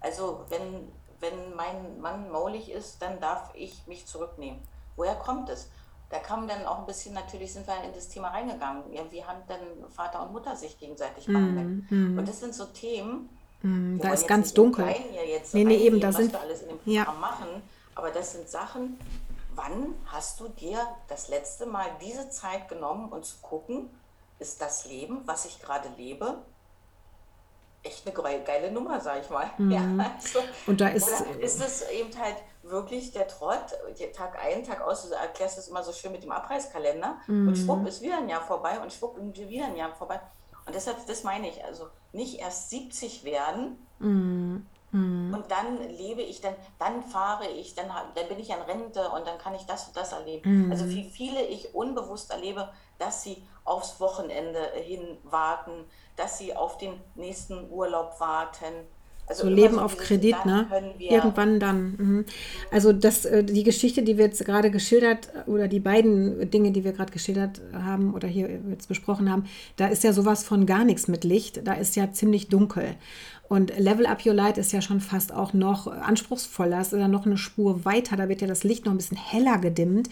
[0.00, 4.60] Also wenn, wenn mein Mann maulig ist, dann darf ich mich zurücknehmen.
[4.96, 5.68] Woher kommt es?
[6.08, 8.82] Da kam dann auch ein bisschen, natürlich sind wir in das Thema reingegangen.
[9.10, 11.90] Wie haben denn Vater und Mutter sich gegenseitig behandelt?
[11.90, 12.18] Mm, mm.
[12.18, 13.28] Und das sind so Themen,
[13.62, 14.86] mm, da ist ganz dunkel.
[15.52, 17.20] nee, nee, eben, da sind wir alles in dem Programm ja.
[17.20, 17.48] machen.
[17.94, 18.98] Aber das sind Sachen,
[19.54, 23.90] wann hast du dir das letzte Mal diese Zeit genommen und zu gucken,
[24.38, 26.42] ist das Leben, was ich gerade lebe,
[27.82, 29.50] echt eine geile Nummer, sag ich mal.
[29.58, 29.70] Mhm.
[29.70, 33.66] Ja, also, und da ist, oder ist es eben halt wirklich der Trott,
[34.14, 37.48] Tag ein, Tag aus, du erklärst es immer so schön mit dem Abreißkalender mhm.
[37.48, 40.20] und schwupp ist wieder ein Jahr vorbei und schwupp wieder ein Jahr vorbei.
[40.64, 44.66] Und deshalb, das meine ich, also nicht erst 70 werden, mhm.
[44.92, 45.34] Mhm.
[45.34, 49.26] Und dann lebe ich, dann, dann fahre ich, dann, dann bin ich in Rente und
[49.26, 50.66] dann kann ich das und das erleben.
[50.66, 50.70] Mhm.
[50.70, 55.72] Also wie viele ich unbewusst erlebe, dass sie aufs Wochenende hin warten,
[56.16, 58.74] dass sie auf den nächsten Urlaub warten.
[59.28, 60.66] Also so Leben auf Kredit, ne?
[60.98, 61.94] Irgendwann dann.
[61.96, 62.24] Mhm.
[62.72, 66.84] Also das, äh, die Geschichte, die wir jetzt gerade geschildert, oder die beiden Dinge, die
[66.84, 69.44] wir gerade geschildert haben oder hier jetzt besprochen haben,
[69.76, 71.66] da ist ja sowas von gar nichts mit Licht.
[71.66, 72.96] Da ist ja ziemlich dunkel.
[73.52, 77.26] Und Level Up Your Light ist ja schon fast auch noch anspruchsvoller, ist ja noch
[77.26, 80.08] eine Spur weiter, da wird ja das Licht noch ein bisschen heller gedimmt.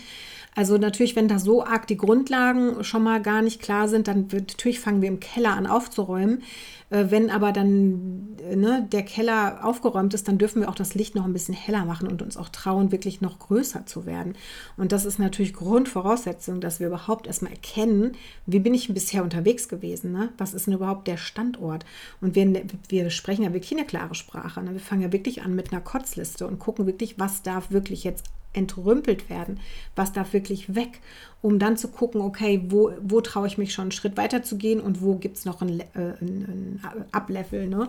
[0.55, 4.33] Also natürlich, wenn da so arg die Grundlagen schon mal gar nicht klar sind, dann
[4.33, 6.43] wird, natürlich fangen wir im Keller an aufzuräumen.
[6.91, 10.95] Äh, wenn aber dann äh, ne, der Keller aufgeräumt ist, dann dürfen wir auch das
[10.95, 14.35] Licht noch ein bisschen heller machen und uns auch trauen, wirklich noch größer zu werden.
[14.77, 18.13] Und das ist natürlich Grundvoraussetzung, dass wir überhaupt erstmal erkennen,
[18.47, 20.31] wie bin ich bisher unterwegs gewesen, ne?
[20.37, 21.87] was ist denn überhaupt der Standort.
[22.21, 24.61] Und wir, wir sprechen ja wirklich eine klare Sprache.
[24.63, 24.73] Ne?
[24.73, 28.25] Wir fangen ja wirklich an mit einer Kotzliste und gucken wirklich, was darf wirklich jetzt
[28.53, 29.61] entrümpelt werden,
[29.95, 31.01] was darf wirklich weg,
[31.41, 34.57] um dann zu gucken, okay, wo, wo traue ich mich schon einen Schritt weiter zu
[34.57, 35.85] gehen und wo gibt es noch ein, äh,
[36.21, 37.69] ein, ein Ablevel.
[37.69, 37.89] Ne?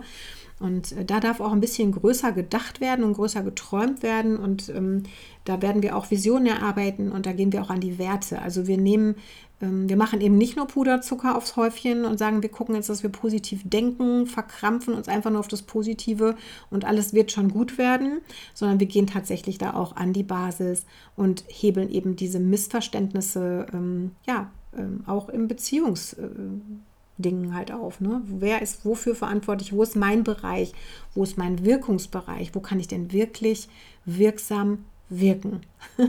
[0.60, 4.68] Und äh, da darf auch ein bisschen größer gedacht werden und größer geträumt werden und
[4.68, 5.02] ähm,
[5.44, 8.40] da werden wir auch Visionen erarbeiten und da gehen wir auch an die Werte.
[8.40, 9.16] Also wir nehmen
[9.62, 13.10] wir machen eben nicht nur Puderzucker aufs Häufchen und sagen, wir gucken jetzt, dass wir
[13.10, 16.34] positiv denken, verkrampfen uns einfach nur auf das Positive
[16.70, 18.20] und alles wird schon gut werden,
[18.54, 24.12] sondern wir gehen tatsächlich da auch an die Basis und hebeln eben diese Missverständnisse, ähm,
[24.26, 26.82] ja, ähm, auch im Beziehungsdingen
[27.20, 28.00] äh, halt auf.
[28.00, 28.22] Ne?
[28.24, 29.72] Wer ist wofür verantwortlich?
[29.72, 30.72] Wo ist mein Bereich?
[31.14, 32.54] Wo ist mein Wirkungsbereich?
[32.54, 33.68] Wo kann ich denn wirklich
[34.04, 35.60] wirksam wirken?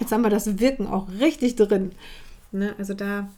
[0.00, 1.92] Jetzt haben wir das Wirken auch richtig drin.
[2.52, 2.74] Ne?
[2.78, 3.28] Also da,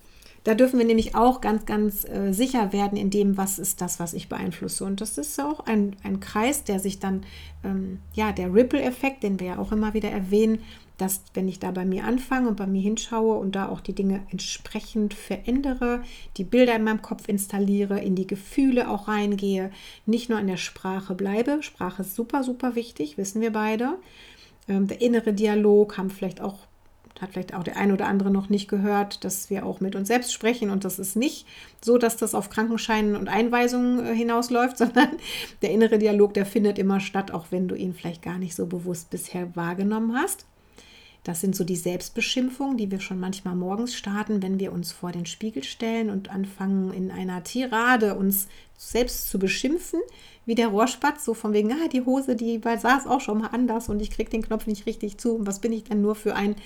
[0.45, 3.99] da dürfen wir nämlich auch ganz, ganz äh, sicher werden in dem, was ist das,
[3.99, 4.85] was ich beeinflusse.
[4.85, 7.25] Und das ist auch ein, ein Kreis, der sich dann,
[7.65, 10.59] ähm, ja, der Ripple-Effekt, den wir ja auch immer wieder erwähnen,
[10.99, 13.95] dass wenn ich da bei mir anfange und bei mir hinschaue und da auch die
[13.95, 16.05] Dinge entsprechend verändere,
[16.37, 19.71] die Bilder in meinem Kopf installiere, in die Gefühle auch reingehe,
[20.07, 21.63] nicht nur in der Sprache bleibe.
[21.63, 23.99] Sprache ist super, super wichtig, wissen wir beide.
[24.69, 26.59] Ähm, der innere Dialog haben vielleicht auch
[27.21, 30.09] hat vielleicht auch der eine oder andere noch nicht gehört, dass wir auch mit uns
[30.09, 30.71] selbst sprechen.
[30.71, 31.47] Und das ist nicht
[31.81, 35.09] so, dass das auf Krankenscheinen und Einweisungen äh, hinausläuft, sondern
[35.63, 38.67] der innere Dialog, der findet immer statt, auch wenn du ihn vielleicht gar nicht so
[38.67, 40.47] bewusst bisher wahrgenommen hast.
[41.25, 45.11] Das sind so die Selbstbeschimpfungen, die wir schon manchmal morgens starten, wenn wir uns vor
[45.11, 50.01] den Spiegel stellen und anfangen in einer Tirade uns selbst zu beschimpfen,
[50.45, 53.89] wie der Rohrspatz, so von wegen, ah, die Hose, die saß auch schon mal anders
[53.89, 55.37] und ich kriege den Knopf nicht richtig zu.
[55.37, 56.57] Und was bin ich denn nur für ein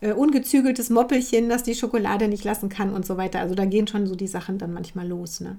[0.00, 3.40] äh, ungezügeltes Moppelchen, das die Schokolade nicht lassen kann und so weiter.
[3.40, 5.40] Also da gehen schon so die Sachen dann manchmal los.
[5.40, 5.56] Ne?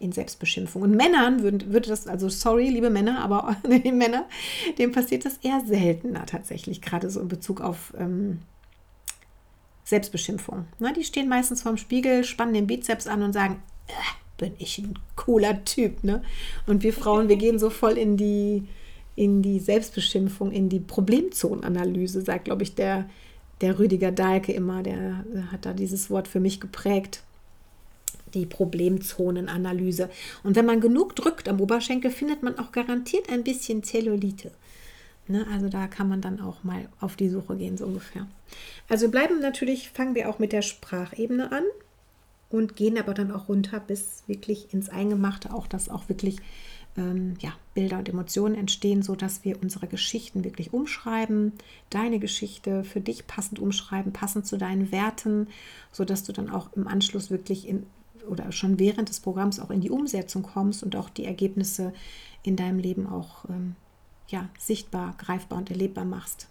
[0.00, 0.82] In Selbstbeschimpfung.
[0.82, 4.26] Und Männern würde, würde das, also sorry, liebe Männer, aber die Männer,
[4.78, 8.38] dem passiert das eher seltener tatsächlich, gerade so in Bezug auf ähm,
[9.84, 10.66] Selbstbeschimpfung.
[10.78, 13.92] Na, die stehen meistens vorm Spiegel, spannen den Bizeps an und sagen, äh,
[14.36, 16.04] bin ich ein cooler Typ.
[16.04, 16.22] Ne?
[16.66, 18.68] Und wir Frauen, wir gehen so voll in die,
[19.16, 23.08] in die Selbstbeschimpfung, in die Problemzonenanalyse, sagt, glaube ich, der,
[23.60, 27.24] der Rüdiger Dahlke immer, der hat da dieses Wort für mich geprägt
[28.34, 30.10] die Problemzonenanalyse.
[30.42, 34.52] Und wenn man genug drückt am Oberschenkel, findet man auch garantiert ein bisschen Zellulite.
[35.26, 38.26] Ne, also da kann man dann auch mal auf die Suche gehen, so ungefähr.
[38.88, 41.64] Also bleiben natürlich, fangen wir auch mit der Sprachebene an
[42.48, 46.38] und gehen aber dann auch runter bis wirklich ins Eingemachte, auch dass auch wirklich
[46.96, 51.52] ähm, ja, Bilder und Emotionen entstehen, sodass wir unsere Geschichten wirklich umschreiben,
[51.90, 55.48] deine Geschichte für dich passend umschreiben, passend zu deinen Werten,
[55.92, 57.86] sodass du dann auch im Anschluss wirklich in,
[58.28, 61.92] oder schon während des Programms auch in die Umsetzung kommst und auch die Ergebnisse
[62.42, 63.76] in deinem Leben auch ähm,
[64.28, 66.48] ja, sichtbar, greifbar und erlebbar machst.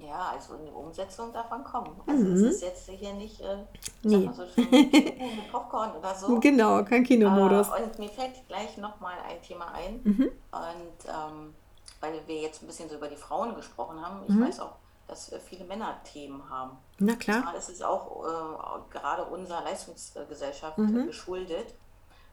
[0.00, 1.90] Ja, also in die Umsetzung davon kommen.
[2.06, 2.34] Also mhm.
[2.34, 3.56] es ist jetzt hier nicht äh,
[4.02, 4.28] nee.
[4.32, 6.38] so schön mit Popcorn oder so.
[6.40, 7.68] Genau, kein Kinomodus.
[7.68, 10.00] Äh, und mir fällt gleich nochmal ein Thema ein.
[10.04, 10.30] Mhm.
[10.52, 11.54] Und ähm,
[12.00, 14.46] weil wir jetzt ein bisschen so über die Frauen gesprochen haben, ich mhm.
[14.46, 14.76] weiß auch,
[15.08, 16.76] dass viele Männer Themen haben.
[16.98, 17.54] Na klar.
[17.56, 21.06] Es ist auch äh, gerade unserer Leistungsgesellschaft mhm.
[21.06, 21.74] geschuldet,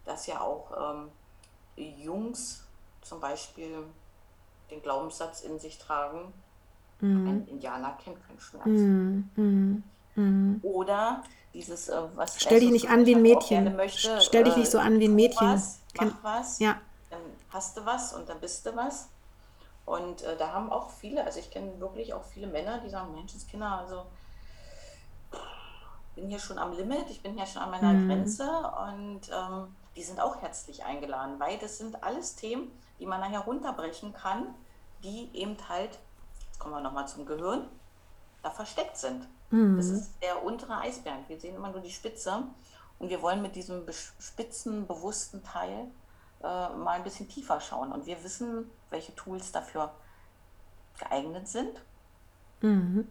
[0.05, 1.11] dass ja auch ähm,
[1.77, 2.63] Jungs
[3.01, 3.83] zum Beispiel
[4.71, 6.33] den Glaubenssatz in sich tragen,
[6.99, 7.27] mhm.
[7.27, 8.65] ein Indianer kennt keinen Schmerz.
[8.65, 9.29] Mhm.
[9.35, 9.83] mhm.
[10.15, 10.59] mhm.
[10.63, 11.23] Oder
[11.53, 13.75] dieses, äh, was Stell dich nicht an wie ein Mädchen.
[13.75, 15.47] Möchte, Stell dich nicht so an wie ein Mädchen.
[15.47, 16.81] Was, mach was, ja.
[17.09, 19.09] dann hast du was und dann bist du was.
[19.85, 23.13] Und äh, da haben auch viele, also ich kenne wirklich auch viele Männer, die sagen,
[23.13, 24.03] Menschenskinder, also
[26.15, 28.07] bin hier schon am Limit, ich bin hier schon an meiner mhm.
[28.07, 28.49] Grenze
[28.89, 33.41] und ähm, die sind auch herzlich eingeladen, weil das sind alles Themen, die man nachher
[33.41, 34.55] runterbrechen kann,
[35.03, 35.99] die eben halt,
[36.47, 37.67] jetzt kommen wir nochmal zum Gehirn,
[38.43, 39.27] da versteckt sind.
[39.51, 39.77] Mhm.
[39.77, 41.27] Das ist der untere Eisberg.
[41.27, 42.43] Wir sehen immer nur die Spitze
[42.99, 43.85] und wir wollen mit diesem
[44.19, 45.87] spitzen, bewussten Teil
[46.41, 47.91] äh, mal ein bisschen tiefer schauen.
[47.91, 49.91] Und wir wissen, welche Tools dafür
[50.99, 51.81] geeignet sind.
[52.61, 53.07] Mhm.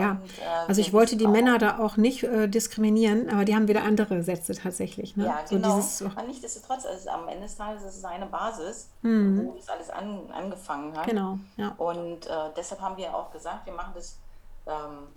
[0.00, 3.54] Ja, und, äh, also ich wollte die Männer da auch nicht äh, diskriminieren, aber die
[3.54, 5.16] haben wieder andere Sätze tatsächlich.
[5.16, 5.26] Ne?
[5.26, 5.70] Ja, genau.
[5.70, 6.02] So dieses.
[6.02, 9.46] Aber nichtsdestotrotz, also am Ende des Tages ist es eine Basis, mhm.
[9.46, 11.06] wo das alles an, angefangen hat.
[11.06, 11.74] Genau, ja.
[11.78, 14.18] Und äh, deshalb haben wir auch gesagt, wir machen das
[14.66, 15.08] ähm,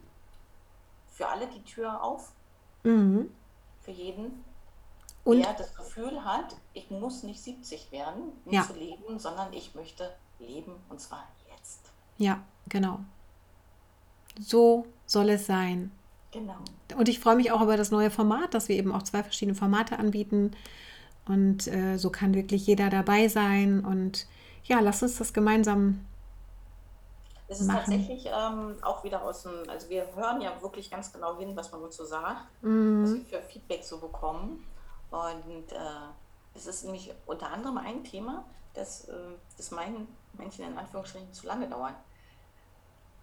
[1.11, 2.31] für alle die Tür auf.
[2.83, 3.29] Mhm.
[3.81, 4.43] Für jeden,
[5.23, 8.63] und der das Gefühl hat, ich muss nicht 70 werden, um ja.
[8.63, 11.81] zu leben, sondern ich möchte leben und zwar jetzt.
[12.17, 12.99] Ja, genau.
[14.39, 15.91] So soll es sein.
[16.31, 16.57] Genau.
[16.95, 19.55] Und ich freue mich auch über das neue Format, dass wir eben auch zwei verschiedene
[19.55, 20.51] Formate anbieten.
[21.27, 23.83] Und äh, so kann wirklich jeder dabei sein.
[23.83, 24.27] Und
[24.63, 26.05] ja, lass uns das gemeinsam.
[27.47, 27.79] Es ist machen.
[27.79, 31.71] tatsächlich ähm, auch wieder aus dem, also wir hören ja wirklich ganz genau hin, was
[31.71, 33.03] man so sagt, mhm.
[33.03, 34.63] was wir für Feedback so bekommen.
[35.09, 35.75] Und äh,
[36.53, 39.13] es ist nämlich unter anderem ein Thema, dass äh,
[39.57, 41.95] das meinen Menschen in Anführungsstrichen zu lange dauert.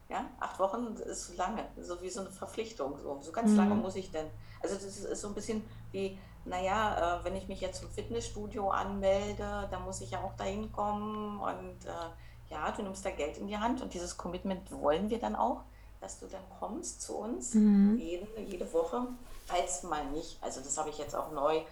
[0.08, 2.96] Ja, acht Wochen ist lange, so wie so eine Verpflichtung.
[3.02, 3.56] So, so ganz mhm.
[3.56, 4.26] lange muss ich denn.
[4.62, 7.90] Also das ist, ist so ein bisschen wie, naja, äh, wenn ich mich jetzt zum
[7.90, 13.10] Fitnessstudio anmelde, dann muss ich ja auch dahin kommen und äh, ja, du nimmst da
[13.10, 15.62] Geld in die Hand und dieses Commitment wollen wir dann auch,
[16.00, 17.98] dass du dann kommst zu uns mhm.
[17.98, 19.08] jede, jede Woche,
[19.46, 20.38] falls mal nicht.
[20.40, 21.62] Also das habe ich jetzt auch neu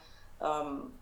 [0.41, 0.93] ähm,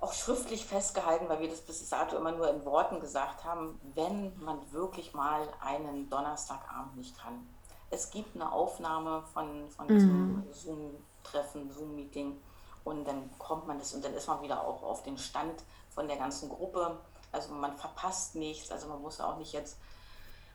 [0.00, 4.32] auch schriftlich festgehalten, weil wir das bis dato immer nur in Worten gesagt haben, wenn
[4.40, 7.46] man wirklich mal einen Donnerstagabend nicht kann.
[7.90, 9.88] Es gibt eine Aufnahme von, von mhm.
[9.88, 12.36] diesem Zoom-Treffen, Zoom-Meeting
[12.84, 16.06] und dann kommt man das und dann ist man wieder auch auf den Stand von
[16.06, 16.98] der ganzen Gruppe.
[17.32, 19.78] Also man verpasst nichts, also man muss auch nicht jetzt,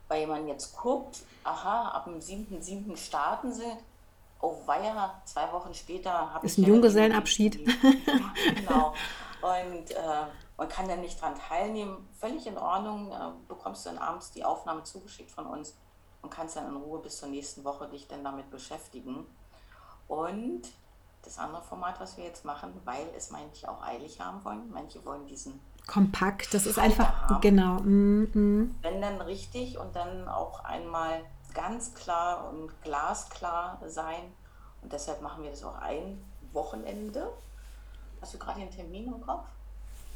[0.08, 2.96] weil man jetzt guckt, aha, ab dem 7.7.
[2.96, 3.72] starten sie,
[4.40, 6.54] oh weia, zwei Wochen später habe ich...
[6.54, 7.68] Ist ein Junggesellenabschied.
[7.68, 8.94] Ja, genau.
[9.44, 10.26] Und äh,
[10.58, 12.08] man kann dann nicht daran teilnehmen.
[12.18, 15.76] Völlig in Ordnung, äh, bekommst du dann abends die Aufnahme zugeschickt von uns
[16.22, 19.26] und kannst dann in Ruhe bis zur nächsten Woche dich dann damit beschäftigen.
[20.08, 20.62] Und
[21.24, 25.04] das andere Format, was wir jetzt machen, weil es manche auch eilig haben wollen, manche
[25.06, 27.42] wollen diesen kompakt, das ist einfach haben.
[27.42, 27.80] genau.
[27.80, 28.76] Mm, mm.
[28.82, 31.22] Wenn dann richtig und dann auch einmal
[31.54, 34.32] ganz klar und glasklar sein.
[34.82, 37.32] Und deshalb machen wir das auch ein Wochenende.
[38.24, 39.44] Hast du gerade den Termin im Kopf?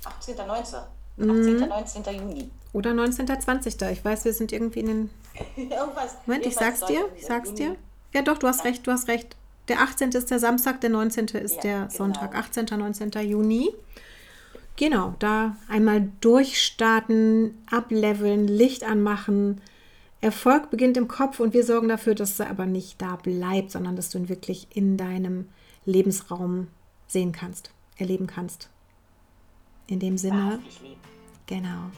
[0.06, 0.38] 18.
[0.38, 0.80] 19.
[1.20, 1.68] 18.
[1.68, 2.04] 19.
[2.16, 2.50] Juni.
[2.72, 3.28] Oder 19.
[3.28, 3.82] 20.
[3.82, 5.10] Ich weiß, wir sind irgendwie in den.
[5.58, 6.16] Irgendwas.
[6.26, 7.10] Moment, ich sag's dir.
[7.18, 7.76] Ich sag's dir.
[8.14, 9.36] Ja, doch, du hast recht, du hast recht.
[9.68, 10.12] Der 18.
[10.12, 11.26] ist der Samstag, der 19.
[11.26, 11.90] ist Ja, der genau.
[11.90, 12.68] Sonntag, 18.
[12.78, 13.12] 19.
[13.28, 13.74] Juni.
[14.78, 19.60] Genau, da einmal durchstarten, ableveln, Licht anmachen.
[20.22, 23.98] Erfolg beginnt im Kopf und wir sorgen dafür, dass er aber nicht da bleibt, sondern
[23.98, 25.50] dass du ihn wirklich in deinem
[25.86, 26.68] Lebensraum
[27.08, 28.70] sehen kannst, erleben kannst.
[29.88, 30.60] In dem Sinne,
[31.46, 31.90] genau.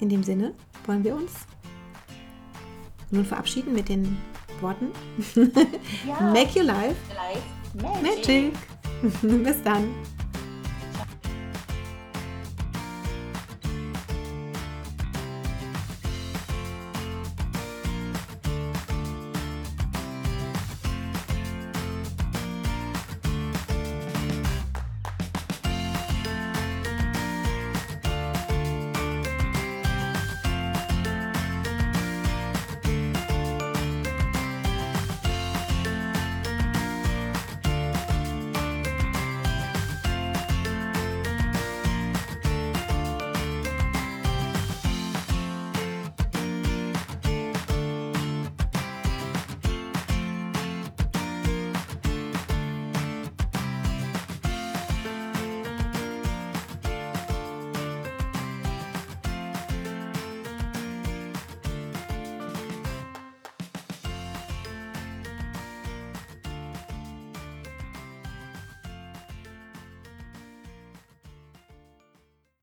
[0.00, 0.54] In dem Sinne
[0.86, 1.32] wollen wir uns
[3.10, 4.16] nun verabschieden mit den
[4.60, 4.88] Worten
[6.06, 7.42] Ja, Make your life life
[8.02, 8.52] magic.
[9.22, 9.22] magic.
[9.44, 9.88] Bis dann.